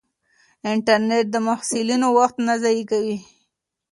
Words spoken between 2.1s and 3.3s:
وخت نه ضایع کوي.